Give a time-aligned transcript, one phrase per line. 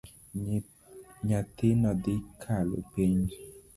[1.27, 3.27] Nyathino dhi kalo penj.